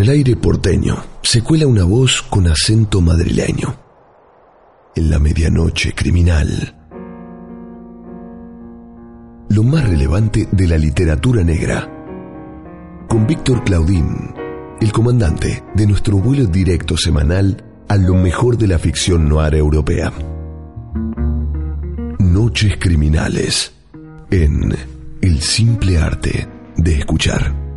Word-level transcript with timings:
El 0.00 0.08
aire 0.08 0.34
porteño 0.34 0.96
se 1.20 1.42
cuela 1.42 1.66
una 1.66 1.84
voz 1.84 2.22
con 2.22 2.46
acento 2.46 3.02
madrileño. 3.02 3.74
En 4.96 5.10
la 5.10 5.18
medianoche 5.18 5.92
criminal. 5.94 6.74
Lo 9.50 9.62
más 9.62 9.86
relevante 9.86 10.48
de 10.50 10.66
la 10.66 10.78
literatura 10.78 11.44
negra. 11.44 11.86
Con 13.08 13.26
Víctor 13.26 13.62
Claudín, 13.62 14.34
el 14.80 14.90
comandante 14.90 15.62
de 15.74 15.86
nuestro 15.86 16.16
vuelo 16.16 16.46
directo 16.46 16.96
semanal 16.96 17.62
a 17.86 17.96
lo 17.96 18.14
mejor 18.14 18.56
de 18.56 18.68
la 18.68 18.78
ficción 18.78 19.28
noir 19.28 19.54
europea. 19.54 20.12
Noches 22.18 22.76
criminales 22.78 23.74
en 24.30 24.74
El 25.20 25.40
simple 25.42 25.98
arte 25.98 26.48
de 26.76 26.94
escuchar. 26.94 27.69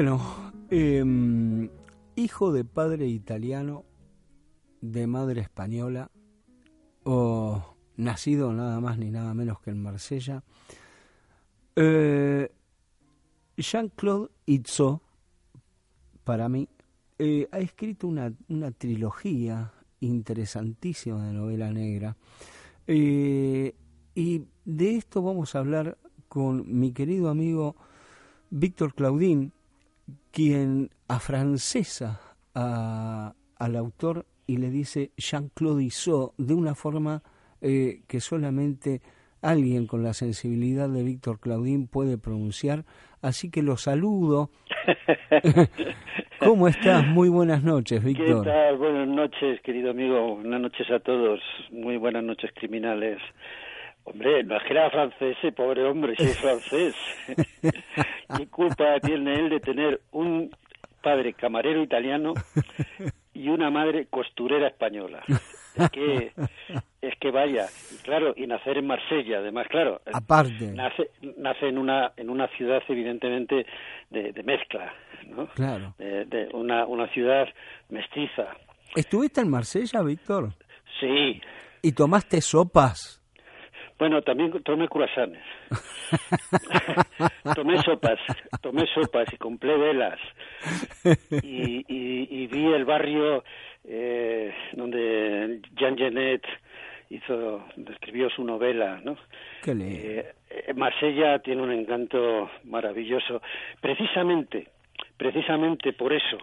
Bueno, 0.00 0.20
em, 0.70 1.68
hijo 2.14 2.52
de 2.52 2.64
padre 2.64 3.08
italiano, 3.08 3.84
de 4.80 5.08
madre 5.08 5.40
española, 5.40 6.12
o 7.02 7.74
nacido 7.96 8.52
nada 8.52 8.80
más 8.80 8.96
ni 8.96 9.10
nada 9.10 9.34
menos 9.34 9.58
que 9.58 9.70
en 9.70 9.82
Marsella, 9.82 10.44
eh, 11.74 12.48
Jean-Claude 13.56 14.30
Itzot, 14.46 15.02
para 16.22 16.48
mí, 16.48 16.68
eh, 17.18 17.48
ha 17.50 17.58
escrito 17.58 18.06
una, 18.06 18.32
una, 18.48 18.70
trilogía 18.70 19.72
interesantísima 19.98 21.26
de 21.26 21.32
novela 21.32 21.72
negra. 21.72 22.16
Eh, 22.86 23.74
y 24.14 24.44
de 24.64 24.94
esto 24.94 25.22
vamos 25.22 25.56
a 25.56 25.58
hablar 25.58 25.98
con 26.28 26.78
mi 26.78 26.92
querido 26.92 27.30
amigo 27.30 27.74
Víctor 28.50 28.94
Claudín, 28.94 29.52
quien 30.30 30.90
afrancesa 31.08 32.20
a, 32.54 33.34
al 33.56 33.76
autor 33.76 34.26
y 34.46 34.56
le 34.56 34.70
dice 34.70 35.12
Jean-Claude 35.16 35.84
Issot 35.84 36.34
de 36.38 36.54
una 36.54 36.74
forma 36.74 37.22
eh, 37.60 38.00
que 38.06 38.20
solamente 38.20 39.02
alguien 39.42 39.86
con 39.86 40.02
la 40.02 40.12
sensibilidad 40.12 40.88
de 40.88 41.02
Víctor 41.02 41.40
Claudín 41.40 41.86
puede 41.86 42.18
pronunciar. 42.18 42.84
Así 43.20 43.50
que 43.50 43.62
lo 43.62 43.76
saludo. 43.76 44.50
¿Cómo 46.40 46.68
estás? 46.68 47.06
Muy 47.06 47.28
buenas 47.28 47.64
noches, 47.64 48.02
Víctor. 48.02 48.44
¿Qué 48.44 48.50
tal? 48.50 48.76
Buenas 48.78 49.08
noches, 49.08 49.60
querido 49.62 49.90
amigo. 49.90 50.36
Buenas 50.36 50.60
noches 50.60 50.90
a 50.90 51.00
todos. 51.00 51.40
Muy 51.70 51.96
buenas 51.96 52.22
noches, 52.22 52.50
criminales. 52.54 53.18
Hombre, 54.10 54.42
no 54.42 54.56
es 54.56 54.62
que 54.62 54.72
era 54.72 54.90
francés, 54.90 55.36
ese 55.38 55.52
pobre 55.52 55.84
hombre, 55.84 56.14
si 56.16 56.24
es 56.24 56.38
francés. 56.38 56.94
¿Qué 58.36 58.46
culpa 58.48 58.98
tiene 59.00 59.34
él 59.34 59.50
de 59.50 59.60
tener 59.60 60.00
un 60.12 60.50
padre 61.02 61.34
camarero 61.34 61.82
italiano 61.82 62.32
y 63.34 63.48
una 63.48 63.70
madre 63.70 64.06
costurera 64.06 64.68
española? 64.68 65.22
Es 65.74 65.90
que, 65.90 66.32
es 67.02 67.18
que 67.20 67.30
vaya, 67.30 67.66
claro, 68.02 68.32
y 68.36 68.46
nacer 68.46 68.78
en 68.78 68.86
Marsella, 68.86 69.38
además, 69.38 69.66
claro. 69.68 70.00
Aparte. 70.12 70.72
Nace, 70.72 71.10
nace 71.36 71.68
en 71.68 71.78
una, 71.78 72.12
en 72.16 72.30
una 72.30 72.48
ciudad, 72.56 72.82
evidentemente, 72.88 73.66
de, 74.10 74.32
de 74.32 74.42
mezcla, 74.42 74.92
¿no? 75.26 75.46
Claro. 75.48 75.94
De, 75.98 76.24
de 76.24 76.48
una, 76.54 76.86
una 76.86 77.06
ciudad 77.12 77.46
mestiza. 77.90 78.56
¿Estuviste 78.96 79.42
en 79.42 79.50
Marsella, 79.50 80.02
Víctor? 80.02 80.54
Sí. 80.98 81.40
¿Y 81.82 81.92
tomaste 81.92 82.40
sopas? 82.40 83.22
Bueno, 83.98 84.22
también 84.22 84.62
tomé 84.62 84.88
curasanes. 84.88 85.42
tomé 87.54 87.82
sopas, 87.82 88.18
tomé 88.62 88.86
sopas 88.94 89.32
y 89.32 89.36
compré 89.36 89.76
velas. 89.76 90.18
Y, 91.42 91.84
y, 91.88 92.28
y 92.30 92.46
vi 92.46 92.66
el 92.72 92.84
barrio 92.84 93.42
eh, 93.84 94.54
donde 94.72 95.60
Jean 95.76 95.96
Genet 95.96 96.42
hizo, 97.10 97.64
escribió 97.90 98.28
su 98.30 98.44
novela, 98.44 99.00
¿no? 99.02 99.16
Qué 99.62 99.72
eh, 100.50 100.74
Marsella 100.74 101.38
tiene 101.40 101.62
un 101.62 101.72
encanto 101.72 102.50
maravilloso. 102.64 103.40
Precisamente, 103.80 104.68
precisamente 105.16 105.92
por 105.92 106.12
eso, 106.12 106.38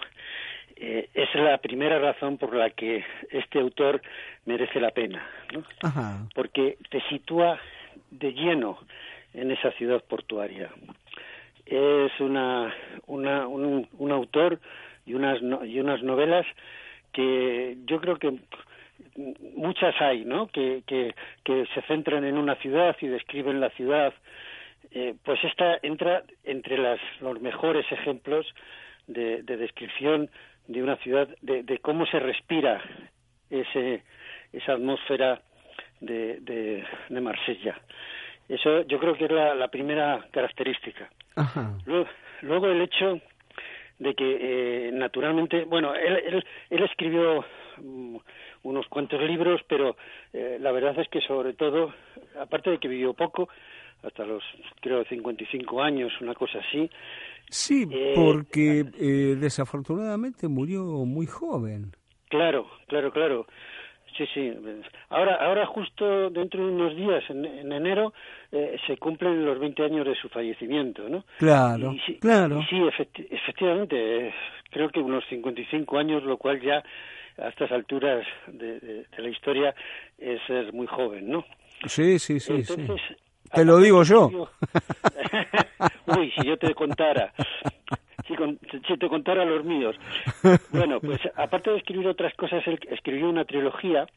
eh, 0.78 1.10
es 1.14 1.34
la 1.36 1.58
primera 1.60 2.00
razón 2.00 2.38
por 2.38 2.54
la 2.54 2.70
que 2.70 3.04
este 3.32 3.60
autor 3.60 4.02
merece 4.46 4.80
la 4.80 4.92
pena, 4.92 5.26
¿no? 5.54 5.64
Ajá. 5.82 6.28
porque 6.34 6.78
te 6.90 7.02
sitúa 7.10 7.60
de 8.12 8.34
lleno 8.34 8.80
en 9.34 9.52
esa 9.52 9.72
ciudad 9.74 10.04
portuaria. 10.04 10.70
Es 11.66 12.12
una, 12.20 12.74
una 13.08 13.48
un, 13.48 13.88
un, 13.98 14.12
autor 14.12 14.60
y 15.06 15.14
unas, 15.14 15.42
no, 15.42 15.66
y 15.66 15.80
unas 15.80 16.04
novelas 16.04 16.46
que 17.12 17.78
yo 17.86 18.00
creo 18.02 18.18
que 18.18 18.38
muchas 19.56 19.96
hay, 20.02 20.26
¿no? 20.26 20.48
Que, 20.48 20.84
que, 20.86 21.16
que 21.44 21.66
se 21.74 21.82
centran 21.84 22.24
en 22.26 22.38
una 22.38 22.56
ciudad 22.56 22.96
y 23.02 23.08
describen 23.08 23.60
la 23.60 23.70
ciudad. 23.72 24.14
Eh, 24.92 25.16
pues 25.24 25.44
esta 25.44 25.80
entra 25.82 26.24
entre 26.44 26.78
las, 26.78 27.00
los 27.22 27.42
mejores 27.42 27.90
ejemplos 27.92 28.46
de, 29.08 29.42
de 29.44 29.58
descripción 29.58 30.30
de 30.68 30.84
una 30.84 30.96
ciudad, 30.98 31.28
de, 31.42 31.64
de 31.64 31.80
cómo 31.80 32.06
se 32.06 32.20
respira 32.20 32.82
ese, 33.50 34.04
esa 34.52 34.74
atmósfera 34.74 35.42
de, 36.00 36.40
de, 36.42 36.84
de, 37.10 37.22
Marsella. 37.22 37.80
Eso 38.48 38.82
yo 38.84 39.00
creo 39.00 39.16
que 39.16 39.26
es 39.26 39.32
la, 39.32 39.56
la 39.56 39.68
primera 39.70 40.26
característica. 40.32 41.10
Ajá. 41.36 41.74
Luego, 41.86 42.08
luego, 42.42 42.68
el 42.68 42.82
hecho 42.82 43.20
de 44.00 44.14
que, 44.14 44.38
eh, 44.88 44.92
naturalmente, 44.92 45.64
bueno, 45.66 45.96
él, 45.96 46.22
él, 46.26 46.46
él 46.70 46.84
escribió 46.84 47.46
um, 47.80 48.20
unos 48.64 48.88
cuantos 48.88 49.22
libros, 49.22 49.62
pero 49.68 49.96
eh, 50.34 50.58
la 50.60 50.72
verdad 50.72 50.98
es 51.00 51.08
que 51.10 51.22
sobre 51.22 51.54
todo, 51.54 51.94
aparte 52.40 52.72
de 52.72 52.78
que 52.80 52.88
vivió 52.88 53.14
poco, 53.14 53.48
hasta 54.06 54.26
los 54.26 54.44
creo 54.82 55.04
55 55.04 55.82
años, 55.82 56.14
una 56.22 56.34
cosa 56.34 56.60
así, 56.60 56.90
Sí, 57.50 57.88
porque 58.16 58.86
eh, 59.00 59.36
desafortunadamente 59.40 60.48
murió 60.48 60.84
muy 61.06 61.28
joven. 61.28 61.92
Claro, 62.30 62.68
claro, 62.88 63.12
claro. 63.12 63.46
Sí, 64.18 64.26
sí. 64.34 64.54
Ahora, 65.10 65.36
ahora 65.36 65.66
justo 65.66 66.30
dentro 66.30 66.66
de 66.66 66.72
unos 66.72 66.96
días, 66.96 67.24
en, 67.30 67.46
en 67.46 67.72
enero, 67.72 68.14
eh, 68.52 68.78
se 68.88 68.98
cumplen 68.98 69.46
los 69.46 69.60
20 69.60 69.84
años 69.84 70.06
de 70.06 70.16
su 70.16 70.30
fallecimiento, 70.30 71.08
¿no? 71.10 71.26
Claro, 71.38 71.94
y 72.08 72.16
claro. 72.16 72.62
Y 72.62 72.66
sí, 72.66 72.82
efecti 72.88 73.28
efectivamente, 73.30 74.28
eh, 74.28 74.34
creo 74.72 74.90
que 74.90 75.02
unos 75.02 75.26
55 75.30 75.98
años, 75.98 76.24
lo 76.24 76.38
cual 76.38 76.62
ya 76.62 76.82
a 77.38 77.50
estas 77.50 77.72
alturas 77.74 78.26
de, 78.48 78.80
de, 78.80 78.94
de 79.04 79.22
la 79.22 79.30
historia 79.30 79.76
es, 80.18 80.40
es, 80.50 80.74
muy 80.74 80.88
joven, 80.88 81.30
¿no? 81.30 81.46
Sí, 81.86 82.18
sí, 82.18 82.40
sí. 82.40 82.54
Entonces, 82.54 83.02
sí. 83.10 83.16
Te 83.54 83.66
lo 83.66 83.80
digo 83.80 84.04
yo. 84.04 84.30
Uy, 86.08 86.32
si 86.32 86.48
yo 86.48 86.58
te 86.58 86.74
contara. 86.74 87.34
Si, 88.28 88.36
con, 88.36 88.60
si, 88.88 88.98
te 88.98 89.08
contara 89.08 89.46
los 89.46 89.64
míos. 89.64 89.96
Bueno, 90.72 91.00
pues 91.00 91.20
aparte 91.36 91.72
de 91.72 91.78
escribir 91.78 92.08
otras 92.08 92.34
cosas, 92.36 92.66
él 92.68 92.80
escribió 92.90 93.30
una 93.30 93.46
trilogía 93.46 94.08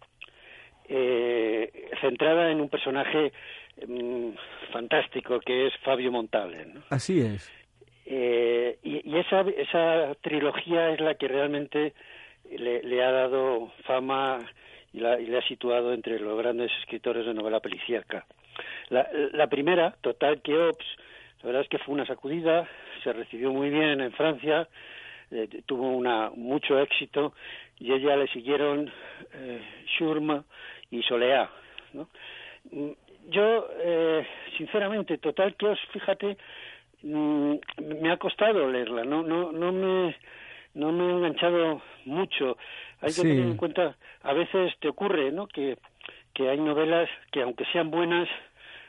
eh, 0.88 1.90
centrada 2.00 2.50
en 2.50 2.60
un 2.60 2.68
personaje 2.68 3.32
mmm, 3.86 4.30
fantástico 4.72 5.40
que 5.40 5.66
es 5.66 5.72
Fabio 5.84 6.10
Montale. 6.10 6.66
¿no? 6.66 6.80
Así 6.90 7.20
es. 7.20 7.50
Eh, 8.06 8.78
y, 8.82 9.10
y 9.10 9.18
esa, 9.18 9.42
esa 9.42 10.14
trilogía 10.22 10.90
es 10.90 11.00
la 11.00 11.14
que 11.14 11.28
realmente 11.28 11.92
le, 12.50 12.82
le 12.82 13.04
ha 13.04 13.10
dado 13.10 13.70
fama 13.84 14.38
y, 14.92 15.00
la, 15.00 15.20
y 15.20 15.26
le 15.26 15.38
ha 15.38 15.42
situado 15.42 15.92
entre 15.92 16.18
los 16.18 16.38
grandes 16.38 16.70
escritores 16.80 17.26
de 17.26 17.34
novela 17.34 17.60
policíaca. 17.60 18.26
La, 18.88 19.08
la 19.32 19.46
primera, 19.46 19.94
Total 20.00 20.40
Keops, 20.42 20.86
la 21.42 21.46
verdad 21.46 21.62
es 21.62 21.68
que 21.68 21.78
fue 21.78 21.94
una 21.94 22.06
sacudida, 22.06 22.68
se 23.02 23.12
recibió 23.12 23.52
muy 23.52 23.70
bien 23.70 24.00
en 24.00 24.12
Francia, 24.12 24.68
eh, 25.30 25.48
tuvo 25.66 25.88
una, 25.90 26.30
mucho 26.30 26.78
éxito 26.80 27.34
y 27.78 27.92
ella 27.92 28.16
le 28.16 28.28
siguieron 28.28 28.90
eh, 29.34 29.60
Schurm 29.86 30.42
y 30.90 31.02
Soleá. 31.02 31.50
¿no? 31.92 32.08
Yo, 33.28 33.68
eh, 33.78 34.26
sinceramente, 34.56 35.18
total 35.18 35.54
os, 35.62 35.78
fíjate, 35.92 36.38
mm, 37.02 37.54
me 38.00 38.10
ha 38.10 38.16
costado 38.16 38.70
leerla, 38.70 39.04
no, 39.04 39.22
no, 39.22 39.52
no 39.52 39.70
me, 39.70 40.16
no 40.74 40.92
me 40.92 41.04
he 41.04 41.16
enganchado 41.16 41.82
mucho. 42.04 42.56
Hay 43.00 43.12
que 43.12 43.22
tener 43.22 43.38
en 43.40 43.56
cuenta, 43.56 43.96
a 44.22 44.32
veces 44.32 44.72
te 44.80 44.88
ocurre, 44.88 45.30
¿no? 45.30 45.46
Que, 45.46 45.78
que 46.34 46.48
hay 46.48 46.58
novelas 46.58 47.08
que 47.30 47.42
aunque 47.42 47.64
sean 47.66 47.90
buenas, 47.90 48.28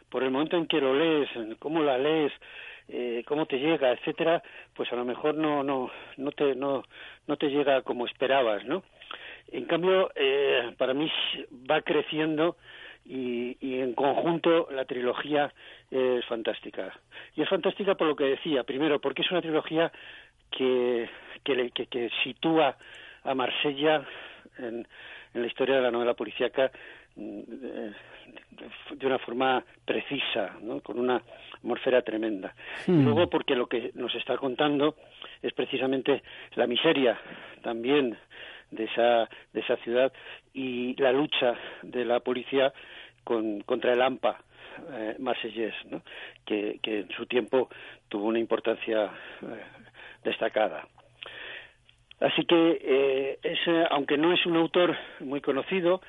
por 0.09 0.23
el 0.23 0.31
momento 0.31 0.57
en 0.57 0.67
que 0.67 0.81
lo 0.81 0.93
lees, 0.93 1.29
cómo 1.59 1.83
la 1.83 1.97
lees, 1.97 2.31
eh, 2.87 3.23
cómo 3.27 3.45
te 3.45 3.59
llega, 3.59 3.91
etcétera, 3.91 4.41
pues 4.73 4.91
a 4.91 4.95
lo 4.95 5.05
mejor 5.05 5.35
no 5.35 5.63
no 5.63 5.91
no 6.17 6.31
te 6.31 6.55
no 6.55 6.83
no 7.27 7.37
te 7.37 7.49
llega 7.49 7.83
como 7.83 8.05
esperabas, 8.07 8.65
¿no? 8.65 8.83
En 9.51 9.65
cambio, 9.65 10.11
eh, 10.15 10.73
para 10.77 10.93
mí 10.93 11.11
va 11.69 11.81
creciendo 11.81 12.57
y, 13.05 13.57
y, 13.59 13.79
en 13.79 13.93
conjunto 13.93 14.67
la 14.71 14.85
trilogía 14.85 15.51
es 15.89 16.23
fantástica. 16.25 16.93
Y 17.35 17.41
es 17.41 17.49
fantástica 17.49 17.95
por 17.95 18.07
lo 18.07 18.15
que 18.15 18.25
decía, 18.25 18.63
primero, 18.63 18.99
porque 18.99 19.23
es 19.23 19.31
una 19.31 19.41
trilogía 19.41 19.91
que, 20.51 21.09
que, 21.43 21.69
que, 21.71 21.87
que 21.87 22.09
sitúa 22.23 22.77
a 23.23 23.35
Marsella 23.35 24.05
en, 24.57 24.87
en, 25.33 25.41
la 25.41 25.47
historia 25.47 25.75
de 25.75 25.81
la 25.81 25.91
novela 25.91 26.13
policíaca 26.13 26.71
mm, 27.15 27.41
de 28.91 29.05
una 29.05 29.19
forma 29.19 29.63
precisa, 29.85 30.55
¿no? 30.61 30.81
con 30.81 30.99
una 30.99 31.21
atmósfera 31.57 32.01
tremenda. 32.01 32.53
Y 32.87 32.91
hmm. 32.91 33.05
luego 33.05 33.29
porque 33.29 33.55
lo 33.55 33.67
que 33.67 33.91
nos 33.95 34.13
está 34.15 34.37
contando 34.37 34.95
es 35.41 35.53
precisamente 35.53 36.23
la 36.55 36.67
miseria 36.67 37.19
también 37.61 38.17
de 38.71 38.83
esa, 38.85 39.29
de 39.53 39.59
esa 39.61 39.77
ciudad 39.77 40.11
y 40.53 40.95
la 41.01 41.11
lucha 41.11 41.55
de 41.81 42.05
la 42.05 42.19
policía 42.19 42.73
con, 43.23 43.61
contra 43.61 43.93
el 43.93 44.01
AMPA 44.01 44.39
eh, 44.91 45.15
marsellés, 45.19 45.73
¿no? 45.89 46.01
que, 46.45 46.79
que, 46.81 46.99
en 46.99 47.09
su 47.11 47.25
tiempo 47.25 47.69
tuvo 48.07 48.25
una 48.25 48.39
importancia 48.39 49.05
eh, 49.05 49.63
destacada. 50.23 50.87
Así 52.19 52.45
que, 52.45 52.79
eh, 52.81 53.39
es, 53.43 53.59
aunque 53.91 54.17
no 54.17 54.33
es 54.33 54.45
un 54.45 54.57
autor 54.57 54.95
muy 55.21 55.41
conocido, 55.41 56.01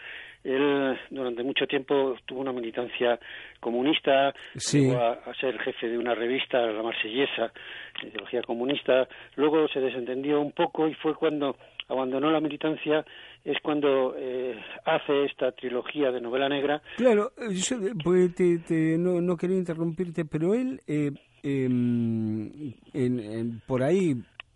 él 0.42 0.98
durante 1.10 1.42
mucho 1.42 1.66
tiempo 1.66 2.16
tuvo 2.24 2.40
una 2.40 2.52
militancia 2.52 3.18
comunista, 3.60 4.32
llegó 4.72 4.98
a, 4.98 5.34
ser 5.38 5.58
jefe 5.58 5.88
de 5.88 5.98
una 5.98 6.14
revista, 6.14 6.58
la 6.60 6.82
marsellesa, 6.82 7.52
de 8.00 8.08
ideología 8.08 8.42
comunista. 8.42 9.06
Luego 9.36 9.68
se 9.68 9.80
desentendió 9.80 10.40
un 10.40 10.52
poco 10.52 10.88
y 10.88 10.94
fue 10.94 11.14
cuando 11.14 11.56
abandonó 11.88 12.30
la 12.30 12.40
militancia, 12.40 13.04
es 13.44 13.58
cuando 13.62 14.14
eh, 14.16 14.58
hace 14.86 15.24
esta 15.24 15.52
trilogía 15.52 16.10
de 16.10 16.20
novela 16.20 16.48
negra. 16.48 16.80
Claro, 16.96 17.32
eh, 17.36 17.52
yo 17.54 17.76
pues, 18.02 18.34
te, 18.34 18.96
no, 18.96 19.20
no, 19.20 19.36
quería 19.36 19.58
interrumpirte, 19.58 20.24
pero 20.24 20.54
él, 20.54 20.80
eh, 20.86 21.10
em, 21.42 22.72
en, 22.94 23.60
por 23.66 23.82
ahí 23.82 24.14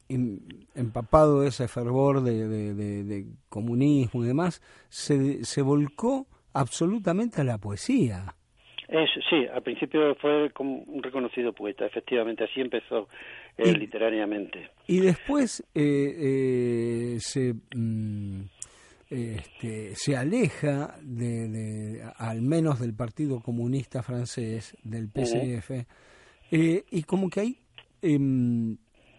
empapado 0.08 1.40
de 1.40 1.48
ese 1.48 1.68
fervor 1.68 2.22
de, 2.22 3.26
comunismo 3.48 4.24
y 4.24 4.26
demás, 4.26 4.62
se, 4.88 5.44
se 5.44 5.62
volcó 5.62 6.26
absolutamente 6.52 7.40
a 7.40 7.44
la 7.44 7.58
poesía. 7.58 8.34
Es, 8.88 9.10
sí, 9.30 9.46
al 9.52 9.62
principio 9.62 10.14
fue 10.16 10.50
como 10.50 10.76
un 10.82 11.02
reconocido 11.02 11.52
poeta, 11.52 11.86
efectivamente, 11.86 12.44
así 12.44 12.60
empezó 12.60 13.08
eh, 13.56 13.72
literariamente. 13.72 14.70
Y 14.86 15.00
después 15.00 15.64
eh, 15.74 17.14
eh, 17.14 17.16
se, 17.18 17.54
mm, 17.74 18.42
este, 19.08 19.94
se 19.94 20.16
aleja, 20.16 20.96
de, 21.02 22.02
al 22.18 22.42
menos 22.42 22.78
del 22.78 22.94
Partido 22.94 23.40
Comunista 23.40 24.02
Francés, 24.02 24.76
del 24.84 25.08
PCF, 25.08 25.86
y 26.50 27.02
como 27.04 27.30
que 27.30 27.40
ahí 27.40 27.58
em, 28.02 28.76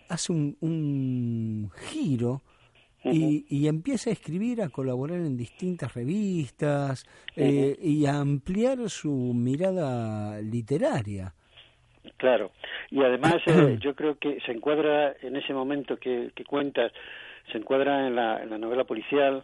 hace 0.09 0.31
un, 0.31 1.69
giro 1.89 2.41
y, 3.03 3.67
empieza 3.67 4.09
a 4.09 4.13
escribir, 4.13 4.61
a 4.61 4.69
colaborar 4.69 5.17
en 5.17 5.37
distintas 5.37 5.93
revistas 5.93 7.05
eh, 7.35 7.77
y 7.79 8.05
a 8.07 8.19
ampliar 8.19 8.89
su 8.89 9.33
mirada 9.35 10.41
literaria. 10.41 11.33
Claro, 12.17 12.51
y 12.89 13.03
además 13.03 13.35
eh, 13.45 13.77
yo 13.79 13.95
creo 13.95 14.17
que 14.17 14.39
se 14.41 14.51
encuadra 14.51 15.15
en 15.21 15.35
ese 15.35 15.53
momento 15.53 15.97
que, 15.97 16.31
que 16.33 16.43
cuentas, 16.45 16.91
se 17.51 17.59
encuadra 17.59 18.07
en 18.07 18.15
la, 18.15 18.41
en 18.41 18.49
la 18.49 18.57
novela 18.57 18.85
policial 18.85 19.43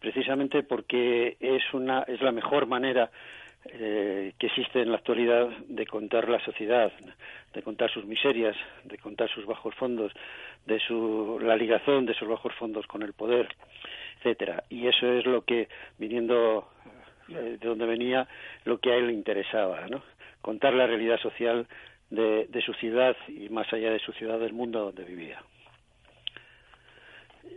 precisamente 0.00 0.62
porque 0.62 1.36
es 1.40 1.62
una 1.72 2.02
es 2.02 2.20
la 2.20 2.32
mejor 2.32 2.66
manera 2.66 3.10
eh, 3.64 4.32
que 4.38 4.46
existe 4.46 4.80
en 4.80 4.90
la 4.90 4.98
actualidad 4.98 5.48
de 5.68 5.86
contar 5.86 6.28
la 6.28 6.42
sociedad, 6.44 6.92
de 7.52 7.62
contar 7.62 7.90
sus 7.90 8.04
miserias, 8.04 8.56
de 8.84 8.98
contar 8.98 9.28
sus 9.30 9.44
bajos 9.46 9.74
fondos, 9.74 10.12
de 10.66 10.78
su, 10.80 11.38
la 11.42 11.56
ligación 11.56 12.06
de 12.06 12.14
sus 12.14 12.28
bajos 12.28 12.54
fondos 12.54 12.86
con 12.86 13.02
el 13.02 13.12
poder, 13.12 13.48
etcétera. 14.18 14.64
Y 14.68 14.86
eso 14.86 15.12
es 15.12 15.26
lo 15.26 15.42
que, 15.42 15.68
viniendo 15.98 16.68
eh, 17.28 17.58
de 17.60 17.68
donde 17.68 17.86
venía, 17.86 18.26
lo 18.64 18.78
que 18.78 18.92
a 18.92 18.96
él 18.96 19.08
le 19.08 19.12
interesaba, 19.12 19.86
¿no? 19.88 20.02
Contar 20.40 20.74
la 20.74 20.86
realidad 20.86 21.18
social 21.20 21.66
de, 22.10 22.46
de 22.46 22.62
su 22.62 22.72
ciudad 22.74 23.16
y 23.26 23.48
más 23.48 23.70
allá 23.72 23.90
de 23.90 23.98
su 23.98 24.12
ciudad, 24.12 24.38
del 24.38 24.52
mundo 24.52 24.84
donde 24.84 25.04
vivía. 25.04 25.42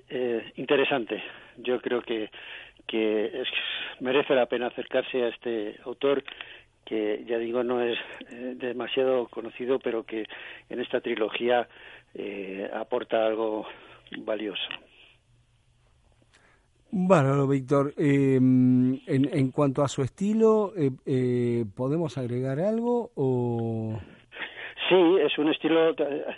Eh, 0.10 0.52
interesante. 0.56 1.24
Yo 1.58 1.82
creo 1.82 2.02
que 2.02 2.30
que 2.92 3.44
merece 4.02 4.36
la 4.36 4.48
pena 4.48 4.68
acercarse 4.68 5.24
a 5.24 5.30
este 5.30 5.78
autor 5.86 6.24
que 6.86 7.24
ya 7.26 7.38
digo 7.38 7.64
no 7.64 7.82
es 7.82 7.98
eh, 8.30 8.56
demasiado 8.58 9.28
conocido 9.30 9.80
pero 9.80 10.04
que 10.04 10.26
en 10.70 10.82
esta 10.82 11.00
trilogía 11.00 11.70
eh, 12.14 12.70
aporta 12.74 13.26
algo 13.26 13.66
valioso. 14.18 14.68
Bueno, 16.94 17.48
Víctor, 17.48 17.94
em, 17.98 18.96
en, 19.08 19.30
en, 19.32 19.52
cuanto 19.52 19.82
a 19.82 19.88
su 19.88 20.02
estilo, 20.02 20.74
eh, 20.76 21.64
¿podemos 21.74 22.18
agregar 22.18 22.60
algo 22.60 23.12
o...? 23.16 23.98
Sí, 24.90 25.18
es 25.24 25.38
un 25.38 25.50
estilo 25.50 25.96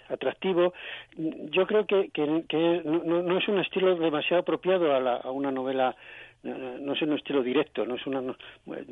atractivo. 0.10 0.74
Yo 1.18 1.66
creo 1.66 1.88
que, 1.88 2.12
que, 2.12 2.82
no, 2.86 3.24
no, 3.24 3.38
es 3.40 3.48
un 3.48 3.58
estilo 3.58 3.96
demasiado 3.96 4.42
apropiado 4.42 4.94
a, 4.96 5.00
la, 5.00 5.16
a 5.16 5.32
una 5.32 5.52
novela 5.52 5.96
no, 6.44 6.94
es 6.94 7.02
un 7.02 7.14
estilo 7.14 7.42
directo, 7.42 7.86
no 7.86 7.96
es, 7.96 8.06
una, 8.06 8.22
no, 8.22 8.36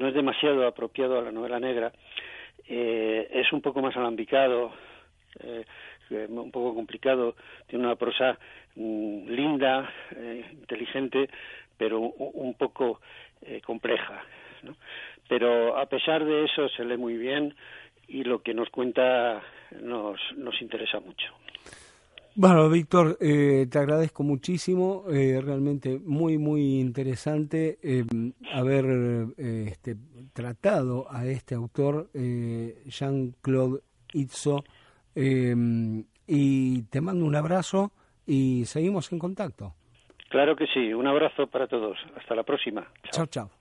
es 0.08 0.14
demasiado 0.14 0.66
apropiado 0.66 1.20
a 1.20 1.22
la 1.22 1.32
novela 1.32 1.60
negra, 1.60 1.92
eh, 2.68 3.28
es 3.32 3.52
un 3.52 3.62
poco 3.62 3.82
más 3.82 3.96
alambicado, 3.98 4.72
eh, 5.40 5.66
un 6.30 6.52
poco 6.52 6.76
complicado, 6.76 7.36
tiene 7.68 7.86
una 7.86 7.96
prosa 7.96 8.38
mm, 8.76 9.30
linda, 9.30 9.90
eh, 10.16 10.46
inteligente, 10.52 11.30
pero 11.78 12.00
un, 12.00 12.54
poco 12.56 13.02
compleja. 13.66 14.24
¿no? 14.64 14.76
Pero 15.28 15.78
a 15.78 15.88
pesar 15.88 16.24
de 16.24 16.46
eso 16.46 16.70
se 16.70 16.86
lee 16.86 16.98
muy 16.98 17.18
bien 17.18 17.56
y 18.08 18.24
lo 18.24 18.44
que 18.44 18.54
nos 18.54 18.70
cuenta 18.70 19.42
nos, 19.82 20.20
nos 20.36 20.62
interesa 20.62 21.00
mucho. 21.00 21.34
Bueno, 22.34 22.70
Víctor, 22.70 23.18
eh, 23.20 23.68
te 23.70 23.78
agradezco 23.78 24.24
muchísimo, 24.24 25.04
eh, 25.12 25.42
realmente 25.44 26.00
muy, 26.00 26.38
muy 26.38 26.80
interesante 26.80 27.78
eh, 27.84 28.06
haber 28.54 29.34
este, 29.38 29.98
tratado 30.32 31.08
a 31.12 31.26
este 31.26 31.56
autor, 31.56 32.10
Jean-Claude 32.14 33.82
Itzo, 34.14 34.64
y 35.14 36.82
te 36.84 37.02
mando 37.02 37.26
un 37.26 37.36
abrazo 37.36 37.92
y 38.26 38.64
seguimos 38.66 39.12
en 39.12 39.20
contacto. 39.20 39.74
Claro 40.30 40.56
que 40.56 40.68
sí, 40.68 40.94
un 40.94 41.08
abrazo 41.08 41.48
para 41.48 41.68
todos. 41.68 41.98
Hasta 42.16 42.34
la 42.34 42.44
próxima. 42.44 42.88
Chao, 43.12 43.26
chao. 43.26 43.61